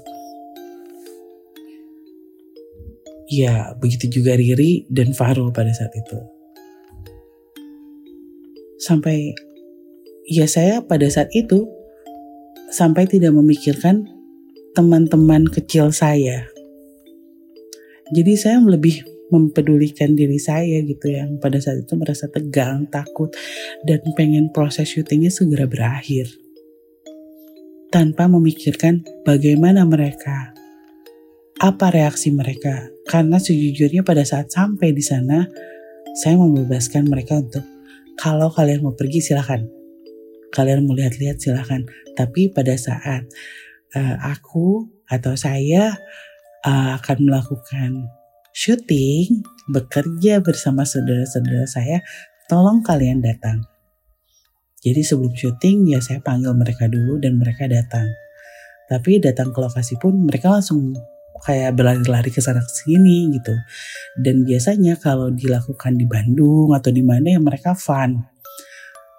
Ya, 3.33 3.73
begitu 3.81 4.21
juga 4.21 4.37
Riri 4.37 4.85
dan 4.93 5.15
Farul 5.17 5.55
pada 5.55 5.73
saat 5.73 5.95
itu. 5.95 6.19
Sampai, 8.83 9.33
ya 10.29 10.45
saya 10.51 10.83
pada 10.83 11.07
saat 11.09 11.31
itu 11.33 11.65
sampai 12.75 13.07
tidak 13.09 13.33
memikirkan 13.33 14.11
teman-teman 14.77 15.49
kecil 15.49 15.95
saya. 15.95 16.49
Jadi 18.13 18.33
saya 18.37 18.61
lebih 18.61 19.01
mempedulikan 19.33 20.13
diri 20.13 20.37
saya 20.37 20.85
gitu 20.85 21.09
yang 21.09 21.41
pada 21.41 21.57
saat 21.57 21.89
itu 21.89 21.97
merasa 21.97 22.29
tegang, 22.29 22.85
takut, 22.93 23.33
dan 23.89 24.05
pengen 24.13 24.53
proses 24.53 24.93
syutingnya 24.93 25.33
segera 25.33 25.65
berakhir. 25.65 26.29
Tanpa 27.89 28.29
memikirkan 28.29 29.05
bagaimana 29.25 29.89
mereka, 29.89 30.53
apa 31.61 31.89
reaksi 31.89 32.29
mereka. 32.33 32.93
Karena 33.09 33.41
sejujurnya 33.41 34.05
pada 34.05 34.23
saat 34.23 34.53
sampai 34.53 34.93
di 34.93 35.03
sana, 35.03 35.49
saya 36.13 36.37
membebaskan 36.37 37.09
mereka 37.09 37.41
untuk 37.41 37.65
kalau 38.21 38.53
kalian 38.53 38.85
mau 38.85 38.95
pergi 38.95 39.25
silahkan. 39.25 39.65
Kalian 40.53 40.85
mau 40.85 40.93
lihat-lihat 40.93 41.41
silahkan. 41.41 41.89
Tapi 42.13 42.53
pada 42.53 42.77
saat 42.77 43.25
uh, 43.97 44.17
aku 44.21 44.85
atau 45.09 45.33
saya 45.37 45.97
uh, 46.65 47.01
akan 47.01 47.19
melakukan 47.29 47.91
syuting, 48.53 49.45
bekerja 49.69 50.45
bersama 50.45 50.85
saudara-saudara 50.85 51.65
saya, 51.65 52.05
tolong 52.49 52.85
kalian 52.85 53.25
datang. 53.25 53.65
Jadi 54.83 55.01
sebelum 55.07 55.33
syuting 55.33 55.95
ya 55.95 56.03
saya 56.03 56.19
panggil 56.19 56.53
mereka 56.59 56.91
dulu 56.91 57.17
dan 57.23 57.39
mereka 57.39 57.71
datang. 57.71 58.07
Tapi 58.91 59.23
datang 59.23 59.55
ke 59.55 59.59
lokasi 59.63 59.97
pun 59.97 60.27
mereka 60.27 60.53
langsung 60.53 60.93
kayak 61.43 61.75
berlari-lari 61.79 62.31
ke 62.35 62.43
sana 62.43 62.63
sini 62.67 63.31
gitu. 63.31 63.55
Dan 64.19 64.43
biasanya 64.43 64.99
kalau 64.99 65.31
dilakukan 65.31 65.95
di 65.95 66.07
Bandung 66.07 66.75
atau 66.75 66.91
di 66.91 67.01
mana 67.01 67.39
ya 67.39 67.41
mereka 67.41 67.79
fun. 67.79 68.21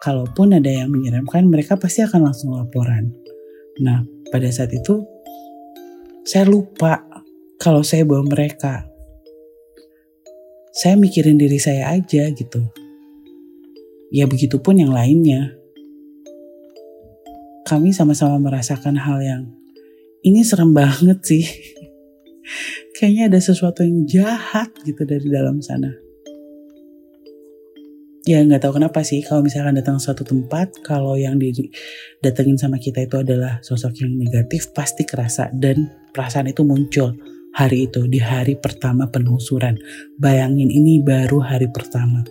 Kalaupun 0.04 0.60
ada 0.60 0.68
yang 0.68 0.92
menyeramkan 0.92 1.48
mereka 1.48 1.80
pasti 1.80 2.04
akan 2.04 2.28
langsung 2.28 2.52
laporan. 2.60 3.08
Nah, 3.80 4.04
pada 4.30 4.52
saat 4.52 4.70
itu 4.76 5.00
saya 6.28 6.44
lupa 6.44 7.08
kalau 7.56 7.82
saya 7.88 8.04
bawa 8.04 8.28
mereka. 8.28 8.93
Saya 10.74 10.98
mikirin 10.98 11.38
diri 11.38 11.62
saya 11.62 11.94
aja 11.94 12.34
gitu. 12.34 12.62
Ya 14.10 14.26
begitupun 14.26 14.82
yang 14.82 14.90
lainnya. 14.90 15.54
Kami 17.70 17.94
sama-sama 17.94 18.42
merasakan 18.42 18.98
hal 18.98 19.22
yang 19.22 19.44
ini 20.26 20.42
serem 20.42 20.74
banget 20.74 21.22
sih. 21.22 21.46
Kayaknya 22.98 23.30
ada 23.30 23.40
sesuatu 23.40 23.86
yang 23.86 24.04
jahat 24.10 24.74
gitu 24.84 25.06
dari 25.06 25.30
dalam 25.30 25.62
sana 25.62 26.04
ya 28.24 28.40
nggak 28.40 28.64
tahu 28.64 28.80
kenapa 28.80 29.04
sih 29.04 29.20
kalau 29.20 29.44
misalkan 29.44 29.76
datang 29.76 30.00
suatu 30.00 30.24
tempat 30.24 30.80
kalau 30.80 31.20
yang 31.20 31.36
didatengin 31.36 32.56
sama 32.56 32.80
kita 32.80 33.04
itu 33.04 33.20
adalah 33.20 33.60
sosok 33.60 34.00
yang 34.00 34.16
negatif 34.16 34.72
pasti 34.72 35.04
kerasa 35.04 35.52
dan 35.52 35.92
perasaan 36.16 36.48
itu 36.48 36.64
muncul 36.64 37.12
hari 37.54 37.88
itu 37.88 38.10
di 38.10 38.20
hari 38.20 38.58
pertama 38.58 39.08
penelusuran 39.08 39.78
bayangin 40.18 40.70
ini 40.70 41.00
baru 41.00 41.40
hari 41.40 41.70
pertama 41.70 42.26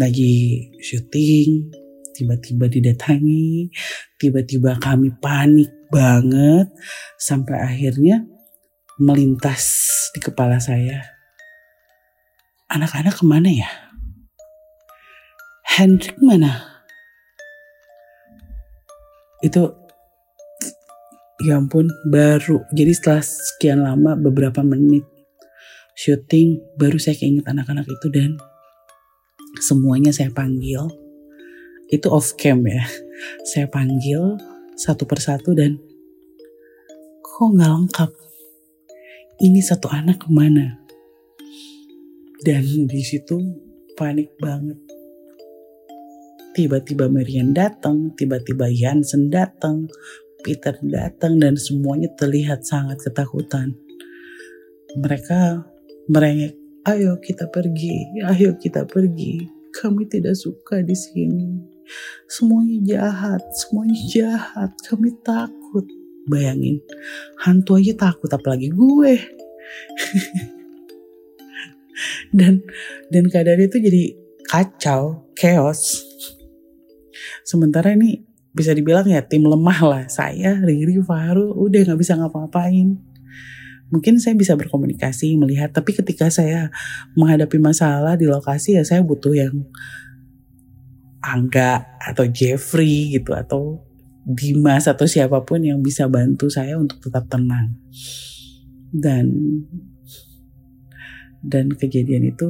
lagi 0.00 0.68
syuting 0.80 1.70
tiba-tiba 2.16 2.66
didatangi 2.66 3.68
tiba-tiba 4.16 4.80
kami 4.80 5.12
panik 5.20 5.68
banget 5.92 6.72
sampai 7.20 7.56
akhirnya 7.60 8.24
melintas 8.96 9.88
di 10.16 10.20
kepala 10.24 10.56
saya 10.56 11.20
anak-anak 12.70 13.18
ke 13.18 13.24
mana 13.26 13.50
ya? 13.50 13.70
Hendrik 15.66 16.14
mana? 16.22 16.86
Itu 19.42 19.74
ya 21.44 21.56
ampun 21.56 21.88
baru. 22.08 22.64
Jadi 22.72 22.92
setelah 22.92 23.22
sekian 23.24 23.80
lama 23.84 24.16
beberapa 24.16 24.60
menit 24.60 25.04
syuting 26.00 26.60
baru 26.80 26.96
saya 26.96 27.12
keinget 27.20 27.44
anak-anak 27.44 27.84
itu 27.84 28.08
dan 28.08 28.40
semuanya 29.60 30.12
saya 30.14 30.32
panggil. 30.32 30.88
Itu 31.90 32.08
off 32.08 32.38
cam 32.38 32.64
ya. 32.64 32.84
Saya 33.44 33.68
panggil 33.68 34.38
satu 34.78 35.04
persatu 35.04 35.52
dan 35.52 35.76
kok 37.20 37.48
nggak 37.52 37.68
lengkap? 37.68 38.10
Ini 39.40 39.60
satu 39.60 39.88
anak 39.92 40.24
ke 40.24 40.28
mana? 40.32 40.80
Dan 42.40 42.64
di 42.88 43.02
situ 43.04 43.36
panik 43.96 44.32
banget. 44.40 44.80
Tiba-tiba 46.56 47.12
Marian 47.12 47.52
datang, 47.52 48.16
tiba-tiba 48.16 48.72
Jansen 48.72 49.28
datang, 49.28 49.86
Peter 50.40 50.76
datang 50.80 51.38
dan 51.38 51.54
semuanya 51.56 52.08
terlihat 52.16 52.64
sangat 52.64 53.00
ketakutan. 53.00 53.76
Mereka 54.98 55.64
merengek, 56.10 56.58
"Ayo 56.88 57.20
kita 57.22 57.46
pergi, 57.48 58.18
ayo 58.26 58.58
kita 58.58 58.88
pergi. 58.88 59.46
Kami 59.70 60.02
tidak 60.10 60.34
suka 60.34 60.82
di 60.82 60.96
sini. 60.98 61.62
Semuanya 62.26 62.78
jahat, 62.82 63.42
semuanya 63.54 63.98
jahat. 64.10 64.70
Kami 64.88 65.14
takut." 65.22 65.86
Bayangin, 66.28 66.78
hantu 67.42 67.80
aja 67.80 67.96
takut 67.96 68.30
apalagi 68.30 68.70
gue. 68.70 69.14
dan 72.36 72.62
dan 73.10 73.24
keadaan 73.28 73.66
itu 73.66 73.76
jadi 73.80 74.04
kacau, 74.46 75.26
chaos. 75.34 76.04
Sementara 77.46 77.94
ini 77.94 78.29
bisa 78.50 78.74
dibilang 78.74 79.06
ya 79.06 79.22
tim 79.22 79.46
lemah 79.46 79.80
lah. 79.82 80.04
Saya, 80.10 80.58
Riri, 80.58 80.98
Faru 81.02 81.54
udah 81.54 81.86
nggak 81.86 82.00
bisa 82.00 82.18
ngapa-ngapain. 82.18 82.98
Mungkin 83.90 84.22
saya 84.22 84.38
bisa 84.38 84.54
berkomunikasi, 84.54 85.34
melihat, 85.34 85.74
tapi 85.74 85.90
ketika 85.90 86.30
saya 86.30 86.70
menghadapi 87.18 87.58
masalah 87.58 88.14
di 88.14 88.30
lokasi 88.30 88.78
ya 88.78 88.86
saya 88.86 89.02
butuh 89.02 89.34
yang 89.34 89.66
Angga 91.20 91.98
atau 92.00 92.24
Jeffrey 92.24 93.12
gitu 93.12 93.36
atau 93.36 93.84
Dimas 94.24 94.88
atau 94.88 95.04
siapa 95.04 95.42
pun 95.44 95.60
yang 95.60 95.82
bisa 95.84 96.08
bantu 96.08 96.48
saya 96.48 96.78
untuk 96.78 97.02
tetap 97.02 97.28
tenang. 97.28 97.76
Dan 98.88 99.26
dan 101.44 101.72
kejadian 101.72 102.30
itu 102.30 102.48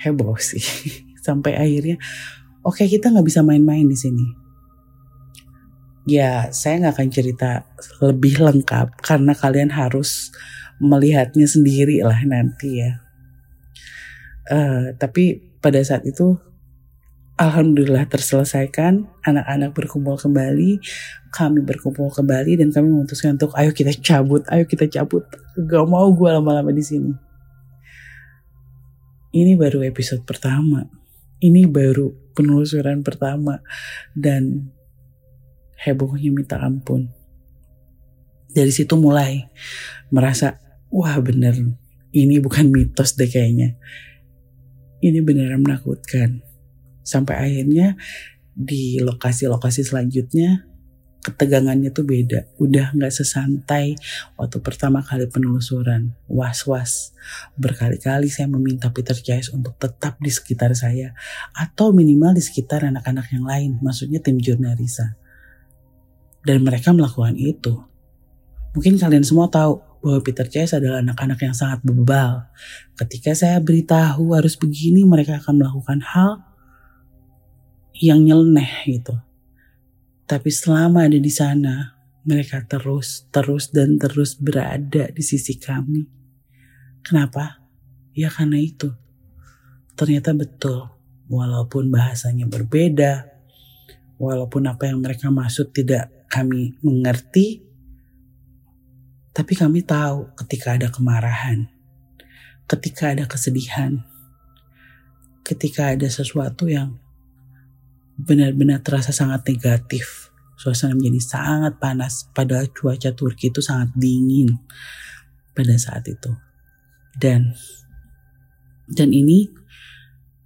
heboh 0.00 0.36
sih 0.40 0.64
sampai 1.26 1.56
akhirnya 1.56 1.96
oke 2.66 2.82
okay, 2.82 2.90
kita 2.90 3.14
nggak 3.14 3.26
bisa 3.30 3.46
main-main 3.46 3.86
di 3.86 3.94
sini 3.94 4.26
ya 6.10 6.50
saya 6.50 6.82
nggak 6.82 6.94
akan 6.98 7.10
cerita 7.14 7.50
lebih 8.02 8.42
lengkap 8.42 8.98
karena 8.98 9.32
kalian 9.38 9.70
harus 9.70 10.34
melihatnya 10.82 11.46
sendiri 11.46 12.02
lah 12.02 12.18
nanti 12.26 12.82
ya 12.82 13.06
uh, 14.50 14.90
tapi 14.98 15.54
pada 15.62 15.78
saat 15.82 16.02
itu 16.02 16.38
Alhamdulillah 17.36 18.08
terselesaikan, 18.08 19.04
anak-anak 19.20 19.76
berkumpul 19.76 20.16
kembali, 20.16 20.80
kami 21.28 21.60
berkumpul 21.60 22.08
kembali 22.08 22.56
dan 22.56 22.72
kami 22.72 22.88
memutuskan 22.88 23.36
untuk 23.36 23.52
ayo 23.60 23.76
kita 23.76 23.92
cabut, 23.92 24.40
ayo 24.48 24.64
kita 24.64 24.88
cabut. 24.88 25.28
Gak 25.52 25.84
mau 25.84 26.08
gue 26.16 26.32
lama-lama 26.32 26.72
di 26.72 26.80
sini. 26.80 27.12
Ini 29.36 29.52
baru 29.60 29.84
episode 29.84 30.24
pertama. 30.24 30.88
Ini 31.36 31.68
baru 31.68 32.25
penelusuran 32.36 33.00
pertama 33.00 33.64
dan 34.12 34.68
hebohnya 35.80 36.28
minta 36.28 36.60
ampun. 36.60 37.08
Dari 38.52 38.72
situ 38.72 38.92
mulai 39.00 39.48
merasa 40.12 40.60
wah 40.92 41.16
bener 41.24 41.56
ini 42.12 42.36
bukan 42.40 42.68
mitos 42.68 43.16
deh 43.16 43.28
kayaknya. 43.28 43.76
Ini 45.00 45.20
beneran 45.24 45.60
menakutkan 45.64 46.46
Sampai 47.06 47.38
akhirnya 47.38 47.94
di 48.50 48.98
lokasi-lokasi 48.98 49.86
selanjutnya 49.86 50.66
ketegangannya 51.26 51.90
tuh 51.90 52.06
beda. 52.06 52.46
Udah 52.62 52.94
nggak 52.94 53.10
sesantai 53.10 53.98
waktu 54.38 54.62
pertama 54.62 55.02
kali 55.02 55.26
penelusuran. 55.26 56.14
Was-was. 56.30 57.10
Berkali-kali 57.58 58.30
saya 58.30 58.46
meminta 58.46 58.94
Peter 58.94 59.18
Chase 59.18 59.50
untuk 59.50 59.74
tetap 59.82 60.22
di 60.22 60.30
sekitar 60.30 60.70
saya. 60.78 61.18
Atau 61.50 61.90
minimal 61.90 62.38
di 62.38 62.42
sekitar 62.46 62.86
anak-anak 62.86 63.26
yang 63.34 63.42
lain. 63.42 63.70
Maksudnya 63.82 64.22
tim 64.22 64.38
jurnalisa. 64.38 65.18
Dan 66.46 66.62
mereka 66.62 66.94
melakukan 66.94 67.34
itu. 67.34 67.82
Mungkin 68.78 69.02
kalian 69.02 69.26
semua 69.26 69.50
tahu 69.50 69.82
bahwa 69.98 70.22
Peter 70.22 70.46
Chase 70.46 70.78
adalah 70.78 71.02
anak-anak 71.02 71.42
yang 71.42 71.56
sangat 71.58 71.82
bebal. 71.82 72.46
Ketika 72.94 73.34
saya 73.34 73.58
beritahu 73.58 74.30
harus 74.38 74.54
begini, 74.54 75.02
mereka 75.02 75.42
akan 75.42 75.58
melakukan 75.58 75.98
hal 76.06 76.46
yang 77.98 78.22
nyeleneh 78.22 78.86
gitu 78.86 79.26
tapi 80.26 80.50
selama 80.50 81.06
ada 81.06 81.18
di 81.22 81.30
sana, 81.30 81.94
mereka 82.26 82.66
terus, 82.66 83.30
terus 83.30 83.70
dan 83.70 83.94
terus 83.94 84.34
berada 84.34 85.06
di 85.14 85.22
sisi 85.22 85.54
kami. 85.54 86.02
Kenapa? 87.06 87.62
Ya 88.10 88.26
karena 88.26 88.58
itu. 88.58 88.90
Ternyata 89.94 90.34
betul, 90.34 90.90
walaupun 91.30 91.94
bahasanya 91.94 92.50
berbeda, 92.50 93.30
walaupun 94.18 94.66
apa 94.66 94.90
yang 94.90 94.98
mereka 94.98 95.30
maksud 95.30 95.70
tidak 95.70 96.10
kami 96.26 96.74
mengerti, 96.82 97.62
tapi 99.30 99.54
kami 99.54 99.86
tahu 99.86 100.34
ketika 100.42 100.74
ada 100.74 100.90
kemarahan, 100.90 101.70
ketika 102.66 103.14
ada 103.14 103.30
kesedihan, 103.30 104.02
ketika 105.46 105.94
ada 105.94 106.10
sesuatu 106.10 106.66
yang 106.66 106.98
benar-benar 108.16 108.80
terasa 108.80 109.12
sangat 109.12 109.44
negatif. 109.48 110.32
Suasana 110.56 110.96
menjadi 110.96 111.20
sangat 111.20 111.76
panas 111.76 112.32
padahal 112.32 112.72
cuaca 112.72 113.12
Turki 113.12 113.52
itu 113.52 113.60
sangat 113.60 113.92
dingin 113.92 114.56
pada 115.52 115.76
saat 115.76 116.08
itu. 116.08 116.32
Dan 117.12 117.52
dan 118.88 119.12
ini 119.12 119.52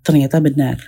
ternyata 0.02 0.42
benar. 0.42 0.78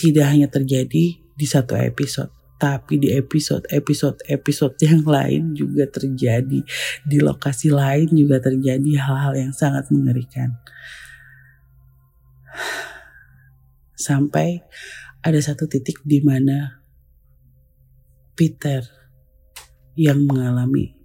Tidak 0.00 0.24
hanya 0.24 0.48
terjadi 0.48 1.20
di 1.20 1.46
satu 1.46 1.76
episode, 1.76 2.32
tapi 2.56 2.96
di 2.96 3.12
episode-episode-episode 3.12 4.80
yang 4.80 5.04
lain 5.04 5.42
juga 5.52 5.84
terjadi. 5.92 6.64
Di 7.04 7.18
lokasi 7.20 7.68
lain 7.68 8.08
juga 8.08 8.40
terjadi 8.40 8.96
hal-hal 8.96 9.36
yang 9.36 9.52
sangat 9.52 9.92
mengerikan. 9.92 10.56
Sampai 13.92 14.64
ada 15.20 15.40
satu 15.40 15.68
titik 15.68 16.00
di 16.04 16.24
mana 16.24 16.80
Peter 18.32 18.80
yang 19.92 20.24
mengalami 20.24 20.96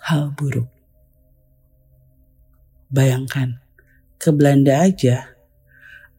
hal 0.00 0.32
buruk. 0.32 0.72
Bayangkan, 2.88 3.60
ke 4.16 4.32
Belanda 4.32 4.80
aja, 4.80 5.36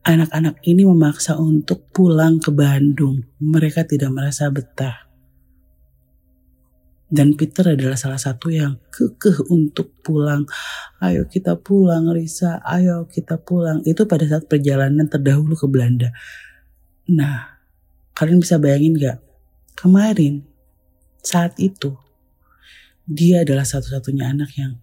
anak-anak 0.06 0.62
ini 0.68 0.86
memaksa 0.86 1.40
untuk 1.42 1.90
pulang 1.90 2.38
ke 2.38 2.54
Bandung. 2.54 3.26
Mereka 3.42 3.90
tidak 3.90 4.14
merasa 4.14 4.54
betah. 4.54 5.08
Dan 7.08 7.40
Peter 7.40 7.64
adalah 7.72 7.96
salah 7.96 8.20
satu 8.20 8.52
yang 8.52 8.84
kekeh 8.92 9.48
untuk 9.48 9.96
pulang. 10.04 10.44
Ayo 11.00 11.24
kita 11.26 11.56
pulang 11.56 12.12
Risa, 12.12 12.60
ayo 12.68 13.08
kita 13.08 13.40
pulang. 13.40 13.80
Itu 13.88 14.06
pada 14.12 14.28
saat 14.28 14.52
perjalanan 14.52 15.08
terdahulu 15.08 15.56
ke 15.56 15.72
Belanda. 15.72 16.12
Nah, 17.08 17.64
kalian 18.12 18.44
bisa 18.44 18.60
bayangin 18.60 19.00
gak? 19.00 19.24
Kemarin, 19.80 20.44
saat 21.24 21.56
itu, 21.56 21.96
dia 23.08 23.48
adalah 23.48 23.64
satu-satunya 23.64 24.36
anak 24.36 24.52
yang 24.60 24.76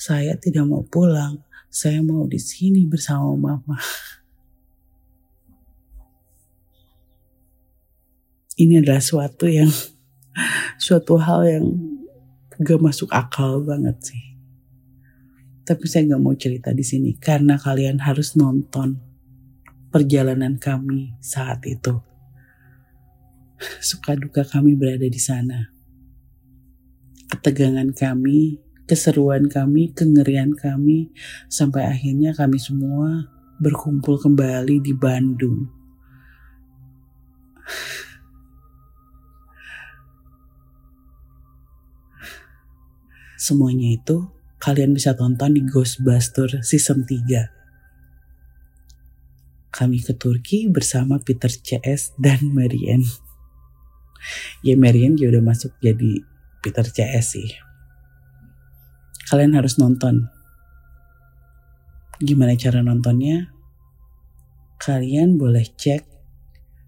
saya 0.00 0.32
tidak 0.40 0.64
mau 0.64 0.80
pulang, 0.80 1.44
saya 1.68 2.00
mau 2.00 2.24
di 2.24 2.40
sini 2.40 2.88
bersama 2.88 3.36
mama. 3.36 3.76
Ini 8.56 8.80
adalah 8.80 9.04
suatu 9.04 9.44
yang 9.44 9.68
suatu 10.84 11.20
hal 11.20 11.44
yang 11.44 11.66
gak 12.64 12.80
masuk 12.80 13.12
akal 13.12 13.60
banget 13.60 13.98
sih. 14.00 14.24
Tapi 15.68 15.84
saya 15.84 16.16
gak 16.16 16.22
mau 16.24 16.32
cerita 16.32 16.72
di 16.72 16.84
sini 16.86 17.12
karena 17.20 17.60
kalian 17.60 18.00
harus 18.00 18.40
nonton 18.40 19.13
perjalanan 19.94 20.58
kami 20.58 21.14
saat 21.22 21.62
itu. 21.70 22.02
Suka 23.78 24.18
duka 24.18 24.42
kami 24.42 24.74
berada 24.74 25.06
di 25.06 25.22
sana. 25.22 25.70
Ketegangan 27.30 27.94
kami, 27.94 28.58
keseruan 28.90 29.46
kami, 29.46 29.94
kengerian 29.94 30.50
kami, 30.58 31.14
sampai 31.46 31.86
akhirnya 31.86 32.34
kami 32.34 32.58
semua 32.58 33.30
berkumpul 33.62 34.18
kembali 34.18 34.82
di 34.82 34.90
Bandung. 34.98 35.70
Semuanya 43.38 43.94
itu 43.94 44.26
kalian 44.58 44.90
bisa 44.90 45.14
tonton 45.14 45.54
di 45.54 45.62
Ghostbuster 45.62 46.66
season 46.66 47.06
3 47.06 47.63
kami 49.74 49.98
ke 49.98 50.14
Turki 50.14 50.70
bersama 50.70 51.18
Peter 51.18 51.50
CS 51.50 52.14
dan 52.14 52.54
Marian. 52.54 53.02
Ya 54.62 54.78
Marian 54.78 55.18
juga 55.18 55.36
udah 55.36 55.44
masuk 55.50 55.74
jadi 55.82 56.22
Peter 56.62 56.86
CS 56.86 57.26
sih. 57.34 57.50
Kalian 59.26 59.58
harus 59.58 59.82
nonton. 59.82 60.30
Gimana 62.22 62.54
cara 62.54 62.86
nontonnya? 62.86 63.50
Kalian 64.78 65.34
boleh 65.34 65.66
cek 65.66 66.06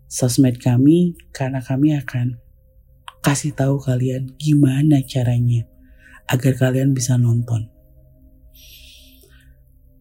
sosmed 0.07 0.63
kami 0.63 1.19
karena 1.35 1.59
kami 1.59 1.99
akan 1.99 2.39
kasih 3.19 3.51
tahu 3.59 3.83
kalian 3.83 4.39
gimana 4.39 5.03
caranya 5.03 5.67
agar 6.31 6.55
kalian 6.55 6.95
bisa 6.95 7.19
nonton. 7.19 7.67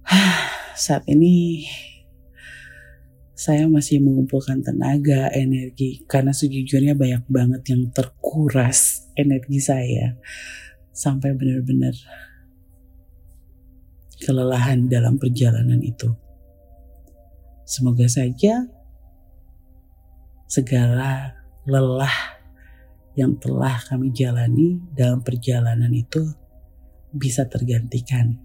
Saat 0.86 1.10
ini 1.10 1.66
saya 3.36 3.68
masih 3.68 4.00
mengumpulkan 4.00 4.64
tenaga, 4.64 5.28
energi, 5.36 6.08
karena 6.08 6.32
sejujurnya 6.32 6.96
banyak 6.96 7.28
banget 7.28 7.62
yang 7.68 7.92
terkuras 7.92 9.12
energi 9.20 9.60
saya 9.60 10.16
sampai 10.96 11.36
benar-benar 11.36 11.92
kelelahan 14.24 14.88
dalam 14.88 15.20
perjalanan 15.20 15.84
itu. 15.84 16.16
Semoga 17.68 18.08
saja 18.08 18.64
segala 20.48 21.36
lelah 21.68 22.40
yang 23.20 23.36
telah 23.36 23.76
kami 23.84 24.16
jalani 24.16 24.80
dalam 24.96 25.20
perjalanan 25.20 25.92
itu 25.92 26.24
bisa 27.12 27.48
tergantikan. 27.52 28.40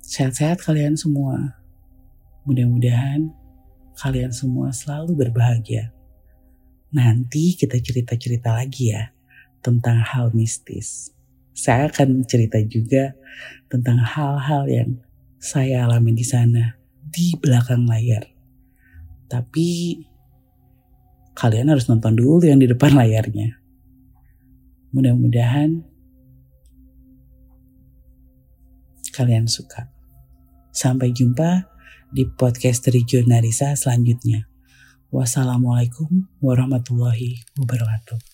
Sehat-sehat 0.00 0.64
kalian 0.64 0.94
semua. 0.94 1.63
Mudah-mudahan 2.44 3.32
kalian 3.96 4.28
semua 4.28 4.68
selalu 4.68 5.16
berbahagia. 5.16 5.96
Nanti 6.92 7.56
kita 7.56 7.80
cerita-cerita 7.80 8.52
lagi 8.52 8.92
ya 8.92 9.16
tentang 9.64 10.04
hal 10.04 10.28
mistis. 10.36 11.08
Saya 11.56 11.88
akan 11.88 12.20
cerita 12.28 12.60
juga 12.60 13.16
tentang 13.72 13.96
hal-hal 13.96 14.68
yang 14.68 14.90
saya 15.40 15.88
alami 15.88 16.12
di 16.12 16.26
sana 16.26 16.76
di 17.00 17.32
belakang 17.40 17.88
layar. 17.88 18.28
Tapi 19.24 19.98
kalian 21.32 21.72
harus 21.72 21.88
nonton 21.88 22.12
dulu 22.12 22.44
yang 22.44 22.60
di 22.60 22.68
depan 22.68 22.92
layarnya. 22.92 23.56
Mudah-mudahan 24.92 25.80
kalian 29.16 29.48
suka. 29.48 29.88
Sampai 30.74 31.14
jumpa 31.14 31.73
di 32.14 32.30
podcast 32.30 32.86
dari 32.86 33.02
Jurnalisa 33.02 33.74
selanjutnya. 33.74 34.46
Wassalamualaikum 35.10 36.30
warahmatullahi 36.38 37.42
wabarakatuh. 37.58 38.33